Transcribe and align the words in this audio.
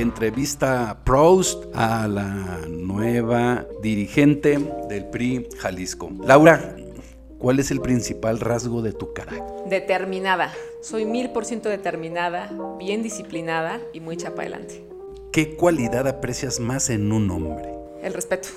entrevista 0.00 0.98
Proust 1.04 1.64
a 1.74 2.08
la 2.08 2.60
nueva 2.68 3.66
dirigente 3.82 4.58
del 4.88 5.04
PRI 5.06 5.48
Jalisco. 5.58 6.10
Laura, 6.24 6.74
¿cuál 7.38 7.60
es 7.60 7.70
el 7.70 7.80
principal 7.80 8.40
rasgo 8.40 8.82
de 8.82 8.92
tu 8.92 9.12
carácter? 9.12 9.44
Determinada. 9.66 10.52
Soy 10.82 11.04
mil 11.04 11.30
por 11.30 11.44
ciento 11.44 11.68
determinada, 11.68 12.50
bien 12.78 13.02
disciplinada 13.02 13.80
y 13.92 14.00
muy 14.00 14.16
chapa 14.16 14.42
adelante. 14.42 14.84
¿Qué 15.32 15.54
cualidad 15.54 16.08
aprecias 16.08 16.60
más 16.60 16.90
en 16.90 17.12
un 17.12 17.30
hombre? 17.30 17.68
El 18.02 18.14
respeto. 18.14 18.48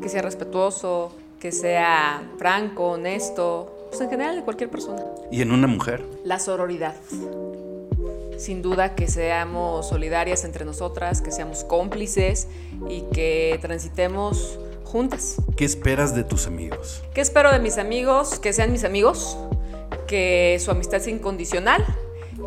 Que 0.00 0.08
sea 0.08 0.22
respetuoso, 0.22 1.12
que 1.40 1.52
sea 1.52 2.22
franco, 2.38 2.92
honesto, 2.92 3.88
pues 3.90 4.00
en 4.00 4.08
general 4.08 4.36
de 4.36 4.42
cualquier 4.42 4.70
persona. 4.70 5.04
¿Y 5.30 5.42
en 5.42 5.52
una 5.52 5.66
mujer? 5.66 6.02
La 6.24 6.38
sororidad 6.38 6.94
sin 8.42 8.60
duda 8.60 8.96
que 8.96 9.06
seamos 9.06 9.88
solidarias 9.88 10.44
entre 10.44 10.64
nosotras, 10.64 11.22
que 11.22 11.30
seamos 11.30 11.62
cómplices 11.62 12.48
y 12.88 13.02
que 13.12 13.56
transitemos 13.62 14.58
juntas. 14.84 15.36
¿Qué 15.56 15.64
esperas 15.64 16.14
de 16.14 16.24
tus 16.24 16.48
amigos? 16.48 17.04
¿Qué 17.14 17.20
espero 17.20 17.52
de 17.52 17.60
mis 17.60 17.78
amigos? 17.78 18.40
Que 18.40 18.52
sean 18.52 18.72
mis 18.72 18.82
amigos, 18.82 19.38
que 20.08 20.58
su 20.60 20.72
amistad 20.72 20.98
sea 20.98 21.12
incondicional 21.12 21.84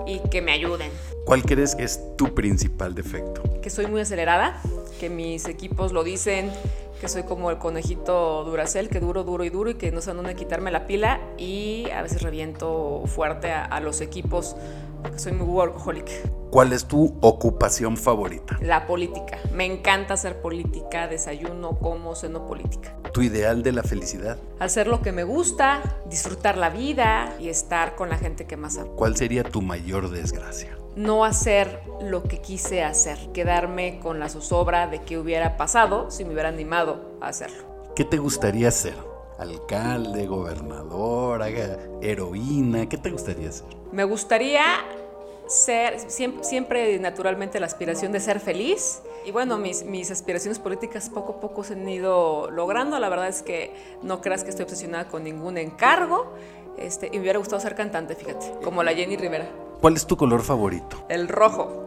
y 0.06 0.20
que 0.30 0.42
me 0.42 0.52
ayuden. 0.52 0.92
¿Cuál 1.26 1.44
crees 1.44 1.76
que 1.76 1.86
es 1.86 2.02
tu 2.18 2.36
principal 2.36 2.94
defecto? 2.94 3.42
Que 3.62 3.70
soy 3.70 3.88
muy 3.88 4.02
acelerada, 4.02 4.62
que 5.00 5.10
mis 5.10 5.48
equipos 5.48 5.94
lo 5.94 6.04
dicen, 6.04 6.52
que 7.00 7.08
soy 7.08 7.24
como 7.24 7.52
el 7.52 7.58
conejito 7.58 8.44
Duracel, 8.44 8.90
que 8.90 9.00
duro, 9.00 9.24
duro 9.24 9.46
y 9.46 9.50
duro 9.50 9.70
y 9.70 9.76
que 9.76 9.92
no 9.92 10.02
sé 10.02 10.14
dónde 10.14 10.36
quitarme 10.36 10.72
la 10.72 10.88
pila 10.88 11.22
y 11.38 11.90
a 11.92 12.02
veces 12.02 12.22
reviento 12.22 13.04
fuerte 13.06 13.52
a, 13.52 13.64
a 13.64 13.80
los 13.80 14.02
equipos 14.02 14.58
soy 15.18 15.32
muy 15.32 15.48
workaholic. 15.48 16.10
¿Cuál 16.52 16.74
es 16.74 16.86
tu 16.86 17.18
ocupación 17.22 17.98
favorita? 17.98 18.58
La 18.62 18.88
política. 18.88 19.40
Me 19.54 19.66
encanta 19.66 20.14
hacer 20.14 20.42
política, 20.42 21.08
desayuno, 21.08 21.78
como, 21.80 22.16
ceno 22.16 22.48
política. 22.48 22.96
¿Tu 23.12 23.24
ideal 23.24 23.64
de 23.64 23.72
la 23.72 23.84
felicidad? 23.84 24.38
Hacer 24.60 24.88
lo 24.88 25.02
que 25.02 25.12
me 25.12 25.24
gusta, 25.24 25.82
disfrutar 26.10 26.58
la 26.58 26.70
vida 26.70 27.36
y 27.40 27.50
estar 27.50 27.96
con 27.96 28.10
la 28.10 28.18
gente 28.18 28.46
que 28.46 28.58
más 28.58 28.78
amo. 28.78 28.92
¿Cuál 28.96 29.18
sería 29.18 29.44
tu 29.44 29.62
mayor 29.62 30.10
desgracia? 30.10 30.78
No 30.96 31.26
hacer 31.26 31.82
lo 32.02 32.24
que 32.24 32.40
quise 32.40 32.84
hacer, 32.84 33.18
quedarme 33.34 34.00
con 34.00 34.20
la 34.20 34.30
zozobra 34.30 34.88
de 34.88 35.02
qué 35.02 35.18
hubiera 35.18 35.58
pasado 35.58 36.10
si 36.10 36.24
me 36.24 36.34
hubiera 36.34 36.50
animado 36.50 37.18
a 37.22 37.28
hacerlo. 37.28 37.64
¿Qué 37.96 38.06
te 38.06 38.18
gustaría 38.18 38.72
ser? 38.72 38.96
alcalde, 39.38 40.28
gobernadora, 40.28 41.48
heroína? 42.02 42.88
¿Qué 42.88 42.98
te 42.98 43.12
gustaría 43.12 43.52
ser? 43.52 43.68
Me 43.92 44.04
gustaría 44.04 44.64
ser, 45.48 46.00
siempre, 46.10 46.98
naturalmente 47.00 47.60
la 47.60 47.66
aspiración 47.66 48.12
de 48.12 48.20
ser 48.20 48.40
feliz. 48.40 49.02
Y 49.26 49.32
bueno, 49.32 49.58
mis, 49.58 49.84
mis, 49.84 50.12
aspiraciones 50.12 50.60
políticas 50.60 51.10
poco 51.10 51.34
a 51.34 51.40
poco 51.40 51.64
se 51.64 51.74
han 51.74 51.88
ido 51.88 52.50
logrando. 52.52 53.00
La 53.00 53.10
verdad 53.10 53.28
es 53.28 53.42
que 53.42 53.74
no 54.02 54.22
creas 54.22 54.44
que 54.44 54.50
estoy 54.50 54.64
obsesionada 54.64 55.08
con 55.08 55.24
ningún 55.24 55.58
encargo. 55.58 56.34
Este, 56.78 57.08
y 57.08 57.12
me 57.12 57.22
hubiera 57.22 57.40
gustado 57.40 57.62
ser 57.62 57.76
cantante, 57.76 58.16
fíjate, 58.16 58.52
como 58.64 58.84
la 58.84 58.94
Jenny 58.94 59.18
Rivera. 59.18 59.48
¿Cuál 59.82 59.96
es 59.96 60.06
tu 60.06 60.18
color 60.18 60.42
favorito? 60.44 61.06
El 61.10 61.28
rojo 61.28 61.86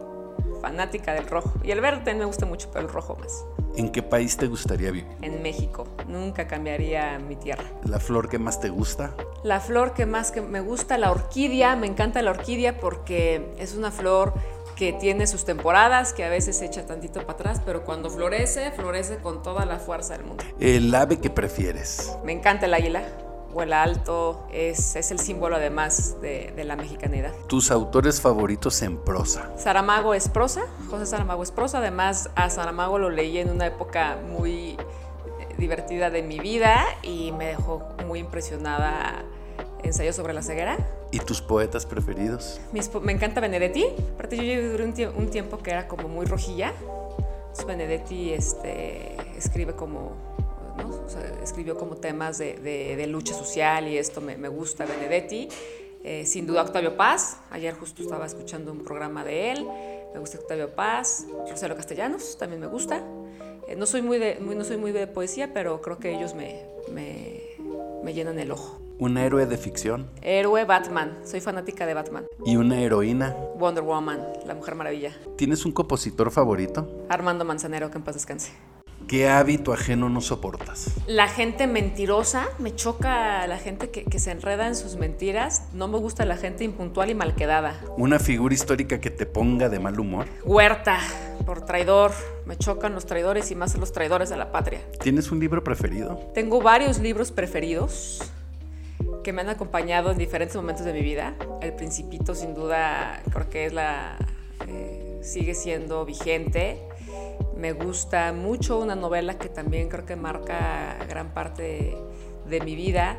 fanática 0.61 1.13
del 1.13 1.27
rojo. 1.27 1.53
Y 1.63 1.71
el 1.71 1.81
verde 1.81 2.13
me 2.13 2.25
gusta 2.25 2.45
mucho, 2.45 2.69
pero 2.71 2.85
el 2.85 2.91
rojo 2.91 3.15
más. 3.15 3.45
¿En 3.79 3.93
qué 3.93 4.03
país 4.03 4.35
te 4.35 4.47
gustaría 4.47 4.91
vivir? 4.91 5.07
En 5.21 5.41
México. 5.41 5.87
Nunca 6.05 6.47
cambiaría 6.47 7.17
mi 7.17 7.37
tierra. 7.37 7.63
¿La 7.85 8.01
flor 8.01 8.27
que 8.27 8.37
más 8.37 8.59
te 8.59 8.67
gusta? 8.67 9.15
La 9.41 9.61
flor 9.61 9.93
que 9.93 10.05
más 10.05 10.33
que 10.33 10.41
me 10.41 10.59
gusta, 10.59 10.97
la 10.97 11.11
orquídea. 11.11 11.77
Me 11.77 11.87
encanta 11.87 12.21
la 12.21 12.31
orquídea 12.31 12.77
porque 12.77 13.55
es 13.57 13.75
una 13.75 13.89
flor 13.89 14.33
que 14.75 14.91
tiene 14.91 15.27
sus 15.27 15.45
temporadas, 15.45 16.11
que 16.11 16.25
a 16.25 16.29
veces 16.29 16.57
se 16.57 16.65
echa 16.65 16.85
tantito 16.85 17.21
para 17.21 17.31
atrás, 17.31 17.61
pero 17.65 17.85
cuando 17.85 18.09
florece, 18.09 18.71
florece 18.71 19.19
con 19.19 19.41
toda 19.43 19.65
la 19.65 19.79
fuerza 19.79 20.17
del 20.17 20.25
mundo. 20.25 20.43
¿El 20.59 20.93
ave 20.93 21.19
que 21.19 21.29
prefieres? 21.29 22.17
Me 22.25 22.33
encanta 22.33 22.65
el 22.65 22.73
águila 22.73 23.03
vuela 23.53 23.83
alto, 23.83 24.47
es, 24.51 24.95
es 24.95 25.11
el 25.11 25.19
símbolo 25.19 25.55
además 25.55 26.17
de, 26.21 26.53
de, 26.55 26.63
la 26.63 26.75
mexicanidad. 26.75 27.33
¿Tus 27.47 27.71
autores 27.71 28.21
favoritos 28.21 28.81
en 28.81 28.97
prosa? 28.97 29.51
Saramago 29.57 30.13
es 30.13 30.29
prosa, 30.29 30.61
José 30.89 31.05
Saramago 31.05 31.43
es 31.43 31.51
prosa, 31.51 31.79
además 31.79 32.29
a 32.35 32.49
Saramago 32.49 32.99
lo 32.99 33.09
leí 33.09 33.37
en 33.39 33.49
una 33.49 33.67
época 33.67 34.17
muy 34.29 34.71
eh, 34.71 34.77
divertida 35.57 36.09
de 36.09 36.21
mi 36.23 36.39
vida 36.39 36.83
y 37.01 37.31
me 37.31 37.47
dejó 37.47 37.87
muy 38.05 38.19
impresionada 38.19 39.23
ensayo 39.83 40.13
sobre 40.13 40.33
la 40.33 40.41
ceguera. 40.41 40.77
¿Y 41.11 41.19
tus 41.19 41.41
poetas 41.41 41.85
preferidos? 41.85 42.59
me 43.01 43.11
encanta 43.11 43.41
Benedetti, 43.41 43.85
aparte 44.13 44.37
yo 44.37 44.43
llegué 44.43 44.83
un, 44.83 45.15
un 45.17 45.29
tiempo 45.31 45.57
que 45.57 45.71
era 45.71 45.87
como 45.87 46.07
muy 46.07 46.25
rojilla, 46.25 46.73
Benedetti 47.65 48.33
este, 48.33 49.15
escribe 49.37 49.73
como 49.73 50.13
escribió 51.43 51.77
como 51.77 51.95
temas 51.95 52.37
de, 52.37 53.05
lucha 53.07 53.33
social 53.33 53.87
y 53.87 53.97
esto 53.97 54.21
me, 54.21 54.47
gusta, 54.49 54.85
Benedetti. 54.85 55.49
Eh, 56.03 56.25
sin 56.25 56.47
duda 56.47 56.61
Octavio 56.61 56.95
Paz, 56.95 57.37
ayer 57.51 57.73
justo 57.73 58.01
estaba 58.01 58.25
escuchando 58.25 58.71
un 58.71 58.85
programa 58.85 59.25
de 59.25 59.51
él, 59.51 59.67
me 60.13 60.19
gusta 60.19 60.37
Octavio 60.37 60.73
Paz, 60.73 61.25
Rosero 61.49 61.75
Castellanos, 61.75 62.37
también 62.37 62.61
me 62.61 62.67
gusta. 62.67 63.03
Eh, 63.67 63.75
no, 63.75 63.85
soy 63.85 64.01
muy 64.01 64.17
de, 64.17 64.39
no 64.39 64.63
soy 64.63 64.77
muy 64.77 64.93
de 64.93 65.07
poesía, 65.07 65.53
pero 65.53 65.81
creo 65.81 65.99
que 65.99 66.15
ellos 66.15 66.33
me, 66.35 66.63
me, 66.93 67.41
me 68.03 68.13
llenan 68.13 68.39
el 68.39 68.51
ojo. 68.51 68.79
¿Un 68.99 69.17
héroe 69.17 69.45
de 69.45 69.57
ficción? 69.57 70.09
Héroe 70.21 70.65
Batman. 70.65 71.19
Soy 71.23 71.39
fanática 71.39 71.85
de 71.85 71.93
Batman. 71.93 72.25
¿Y 72.45 72.57
una 72.57 72.81
heroína? 72.81 73.33
Wonder 73.57 73.83
Woman, 73.83 74.21
la 74.45 74.55
Mujer 74.55 74.75
Maravilla. 74.75 75.17
¿Tienes 75.37 75.65
un 75.65 75.71
compositor 75.71 76.31
favorito? 76.31 77.05
Armando 77.07 77.45
Manzanero, 77.45 77.89
que 77.91 77.97
en 77.97 78.03
paz 78.03 78.15
descanse. 78.15 78.51
¿Qué 79.09 79.27
hábito 79.27 79.73
ajeno 79.73 80.07
no 80.07 80.21
soportas? 80.21 80.91
La 81.07 81.27
gente 81.27 81.65
mentirosa, 81.65 82.47
me 82.59 82.75
choca 82.75 83.47
la 83.47 83.57
gente 83.57 83.89
que, 83.89 84.19
se 84.19 84.29
enreda 84.29 84.67
en 84.67 84.75
sus 84.75 84.97
mentiras. 84.97 85.63
No 85.73 85.87
me 85.87 85.97
gusta 85.97 86.25
la 86.25 86.37
gente 86.37 86.63
impuntual 86.63 87.09
y 87.09 87.15
malquedada. 87.15 87.81
¿Una 87.97 88.19
figura 88.19 88.53
histórica 88.53 89.01
que 89.01 89.09
te 89.09 89.25
ponga 89.25 89.67
de 89.67 89.79
mal 89.79 89.99
humor? 89.99 90.27
Huerta, 90.43 90.99
por 91.43 91.65
traidor. 91.65 92.11
Me 92.45 92.55
chocan 92.55 92.93
los 92.93 93.07
traidores 93.07 93.49
y 93.49 93.55
más 93.55 93.75
los 93.79 93.91
traidores 93.91 94.29
de 94.29 94.37
la 94.37 94.51
patria. 94.51 94.79
¿Tienes 95.01 95.31
un 95.31 95.39
libro 95.39 95.63
preferido? 95.63 96.29
Tengo 96.35 96.61
varios 96.61 96.99
libros 96.99 97.31
preferidos 97.31 98.21
que 99.23 99.33
me 99.33 99.41
han 99.41 99.49
acompañado 99.49 100.11
en 100.11 100.19
diferentes 100.19 100.55
momentos 100.55 100.85
de 100.85 100.93
mi 100.93 101.01
vida. 101.01 101.33
El 101.63 101.73
Principito, 101.73 102.35
sin 102.35 102.53
duda, 102.53 103.23
creo 103.33 103.49
que 103.49 103.65
es 103.65 103.73
la. 103.73 104.17
Eh, 104.67 105.17
sigue 105.23 105.55
siendo 105.55 106.05
vigente 106.05 106.88
me 107.59 107.73
gusta 107.73 108.31
mucho 108.31 108.79
una 108.79 108.95
novela 108.95 109.37
que 109.37 109.49
también 109.49 109.89
creo 109.89 110.05
que 110.05 110.15
marca 110.15 110.97
gran 111.07 111.33
parte 111.33 111.97
de, 112.45 112.61
mi 112.61 112.75
vida, 112.75 113.17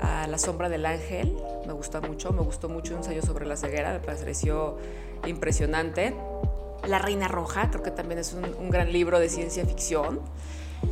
a 0.00 0.26
La 0.28 0.38
sombra 0.38 0.68
del 0.68 0.86
ángel, 0.86 1.36
me 1.66 1.72
gusta 1.72 2.00
mucho, 2.00 2.32
me 2.32 2.42
gustó 2.42 2.68
mucho 2.68 2.94
un 2.94 2.98
ensayo 2.98 3.22
sobre 3.22 3.44
la 3.44 3.56
ceguera, 3.56 3.92
me 3.92 3.98
pareció 3.98 4.78
impresionante. 5.26 6.14
La 6.86 6.98
Reina 6.98 7.28
Roja, 7.28 7.70
creo 7.70 7.82
que 7.82 7.90
también 7.90 8.18
es 8.18 8.32
un, 8.32 8.70
gran 8.70 8.92
libro 8.92 9.18
de 9.18 9.28
ciencia 9.28 9.66
ficción, 9.66 10.20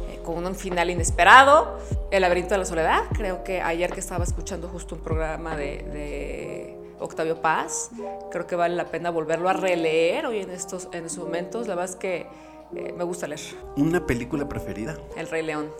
eh, 0.09 0.21
con 0.25 0.45
un 0.45 0.55
final 0.55 0.91
inesperado. 0.91 1.79
El 2.11 2.23
laberinto 2.23 2.55
de 2.55 2.59
la 2.59 2.65
soledad, 2.65 3.05
creo 3.15 3.45
que 3.45 3.63
ayer 3.63 3.91
que 3.93 4.01
estaba 4.01 4.25
escuchando 4.25 4.69
justo 4.69 4.97
un 4.97 5.01
programa 5.01 5.57
de, 5.57 5.85
de 5.85 6.77
Octavio 6.99 7.41
Paz, 7.41 7.91
creo 8.31 8.47
que 8.47 8.57
vale 8.57 8.77
la 8.77 8.87
pena 8.87 9.11
volverlo 9.11 9.49
a 9.49 9.53
releer 9.55 10.27
hoy 10.27 10.41
en 10.41 10.51
estos, 10.51 10.89
en 10.93 11.07
estos 11.07 11.25
momentos. 11.25 11.67
La 11.67 11.75
verdad 11.75 11.91
es 11.91 11.97
que 11.97 12.50
eh, 12.75 12.93
me 12.97 13.05
gusta 13.05 13.27
leer. 13.27 13.41
¿Una 13.77 14.07
película 14.07 14.49
preferida? 14.49 14.97
El 15.17 15.29
Rey 15.29 15.43
León. 15.43 15.71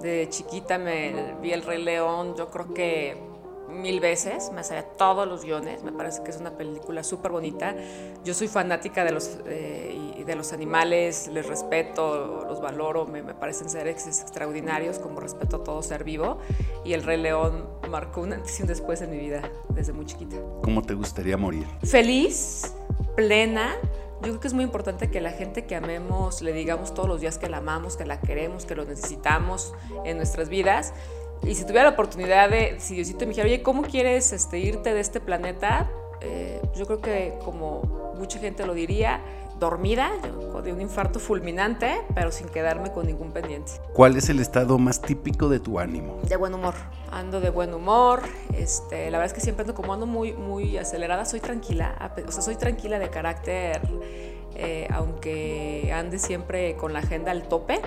De 0.00 0.28
chiquita 0.28 0.78
me 0.78 1.34
vi 1.40 1.52
El 1.52 1.62
Rey 1.62 1.82
León, 1.82 2.34
yo 2.36 2.50
creo 2.50 2.72
que 2.74 3.32
mil 3.72 4.00
veces, 4.00 4.50
me 4.52 4.62
sabía 4.62 4.84
todos 4.84 5.26
los 5.26 5.44
guiones, 5.44 5.82
me 5.82 5.92
parece 5.92 6.22
que 6.22 6.30
es 6.30 6.36
una 6.36 6.56
película 6.56 7.02
súper 7.02 7.32
bonita. 7.32 7.74
Yo 8.24 8.34
soy 8.34 8.48
fanática 8.48 9.04
de 9.04 9.12
los, 9.12 9.38
eh, 9.46 10.22
de 10.24 10.36
los 10.36 10.52
animales, 10.52 11.28
les 11.28 11.46
respeto, 11.46 12.44
los 12.46 12.60
valoro, 12.60 13.06
me, 13.06 13.22
me, 13.22 13.34
parecen 13.34 13.68
seres 13.68 14.06
extraordinarios, 14.06 14.98
como 14.98 15.20
respeto 15.20 15.56
a 15.56 15.64
todo 15.64 15.82
ser 15.82 16.04
vivo. 16.04 16.38
Y 16.84 16.92
El 16.92 17.02
Rey 17.02 17.20
León 17.20 17.66
marcó 17.90 18.20
un 18.20 18.34
antes 18.34 18.58
y 18.58 18.62
un 18.62 18.68
después 18.68 19.00
en 19.02 19.10
mi 19.10 19.18
vida, 19.18 19.42
desde 19.70 19.92
muy 19.92 20.06
chiquita. 20.06 20.36
¿Cómo 20.62 20.82
te 20.82 20.94
gustaría 20.94 21.36
morir? 21.36 21.66
Feliz, 21.82 22.74
plena, 23.16 23.74
yo 24.22 24.28
creo 24.28 24.40
que 24.40 24.48
es 24.48 24.54
muy 24.54 24.62
importante 24.62 25.10
que 25.10 25.20
la 25.20 25.32
gente 25.32 25.64
que 25.64 25.74
amemos 25.74 26.42
le 26.42 26.52
digamos 26.52 26.94
todos 26.94 27.08
los 27.08 27.20
días 27.20 27.38
que 27.38 27.48
la 27.48 27.56
amamos, 27.56 27.96
que 27.96 28.06
la 28.06 28.20
queremos, 28.20 28.64
que 28.66 28.76
lo 28.76 28.84
necesitamos 28.84 29.74
en 30.04 30.16
nuestras 30.16 30.48
vidas. 30.48 30.94
Y 31.42 31.56
si 31.56 31.62
tuviera 31.62 31.82
la 31.84 31.90
oportunidad 31.90 32.48
de, 32.48 32.76
si 32.78 32.94
Diosito 32.94 33.20
me 33.20 33.30
dijera, 33.30 33.46
oye, 33.46 33.62
¿cómo 33.62 33.82
quieres 33.82 34.32
este, 34.32 34.60
irte 34.60 34.94
de 34.94 35.00
este 35.00 35.18
planeta? 35.20 35.90
Eh, 36.20 36.62
yo 36.76 36.86
creo 36.86 37.00
que 37.00 37.34
como 37.44 38.14
mucha 38.16 38.38
gente 38.38 38.64
lo 38.64 38.74
diría, 38.74 39.20
dormida, 39.62 40.10
de 40.62 40.72
un 40.72 40.80
infarto 40.80 41.18
fulminante, 41.18 42.02
pero 42.14 42.30
sin 42.30 42.48
quedarme 42.48 42.92
con 42.92 43.06
ningún 43.06 43.32
pendiente. 43.32 43.72
¿Cuál 43.92 44.16
es 44.16 44.28
el 44.28 44.40
estado 44.40 44.78
más 44.78 45.00
típico 45.00 45.48
de 45.48 45.60
tu 45.60 45.78
ánimo? 45.78 46.18
De 46.28 46.36
buen 46.36 46.52
humor. 46.52 46.74
Ando 47.10 47.40
de 47.40 47.50
buen 47.50 47.72
humor. 47.72 48.22
Este, 48.52 49.10
la 49.10 49.18
verdad 49.18 49.26
es 49.26 49.32
que 49.32 49.40
siempre 49.40 49.62
ando 49.62 49.74
como 49.74 49.92
ando 49.92 50.06
muy, 50.06 50.32
muy 50.32 50.76
acelerada. 50.78 51.24
Soy 51.24 51.40
tranquila, 51.40 52.12
o 52.26 52.32
sea, 52.32 52.42
soy 52.42 52.56
tranquila 52.56 52.98
de 52.98 53.08
carácter 53.08 53.80
eh, 54.54 54.86
aunque 54.92 55.92
ande 55.94 56.18
siempre 56.18 56.76
con 56.76 56.92
la 56.92 56.98
agenda 56.98 57.30
al 57.30 57.44
tope, 57.44 57.80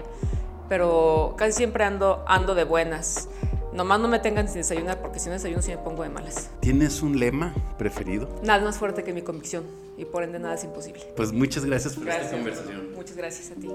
pero 0.68 1.36
casi 1.38 1.52
siempre 1.52 1.84
ando, 1.84 2.24
ando 2.28 2.56
de 2.56 2.64
buenas. 2.64 3.30
Nomás 3.76 4.00
no 4.00 4.08
me 4.08 4.20
tengan 4.20 4.48
sin 4.48 4.58
desayunar 4.58 5.02
porque 5.02 5.20
si 5.20 5.28
no 5.28 5.34
desayuno 5.34 5.62
sí 5.62 5.72
me 5.72 5.78
pongo 5.78 6.04
de 6.04 6.10
malas. 6.10 6.50
¿Tienes 6.62 7.02
un 7.02 7.20
lema 7.20 7.54
preferido? 7.78 8.30
Nada 8.42 8.64
más 8.64 8.78
fuerte 8.78 9.04
que 9.04 9.12
mi 9.12 9.22
convicción 9.22 9.66
y 9.98 10.06
por 10.06 10.24
ende 10.24 10.40
nada 10.40 10.56
es 10.56 10.64
imposible. 10.64 11.02
Pues 11.18 11.34
muchas 11.34 11.66
gracias 11.66 11.96
por 11.96 12.06
Gracias. 12.06 12.26
esta 12.28 12.38
conversación. 12.38 12.94
Muchas 12.96 13.18
gracias 13.18 13.52
a 13.52 13.56
ti. 13.56 13.68